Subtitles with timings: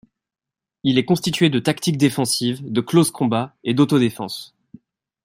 [0.81, 4.55] Il est constitué de tactiques défensives, de close combat et d'auto-défense.